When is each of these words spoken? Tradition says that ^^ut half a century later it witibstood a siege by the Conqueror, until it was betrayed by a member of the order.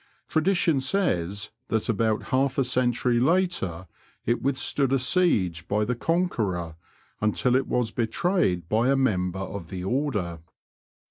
Tradition 0.27 0.79
says 0.81 1.51
that 1.67 1.83
^^ut 1.83 2.23
half 2.29 2.57
a 2.57 2.63
century 2.63 3.19
later 3.19 3.85
it 4.25 4.41
witibstood 4.41 4.91
a 4.91 4.97
siege 4.97 5.67
by 5.67 5.85
the 5.85 5.93
Conqueror, 5.93 6.75
until 7.19 7.55
it 7.55 7.67
was 7.67 7.91
betrayed 7.91 8.67
by 8.67 8.89
a 8.89 8.95
member 8.95 9.37
of 9.37 9.69
the 9.69 9.83
order. 9.83 10.39